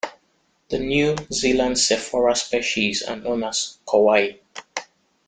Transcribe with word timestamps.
The 0.69 0.79
New 0.79 1.15
Zealand 1.31 1.75
"Sophora" 1.75 2.35
species 2.35 3.03
are 3.03 3.17
known 3.17 3.43
as 3.43 3.77
Kowhai. 3.87 4.39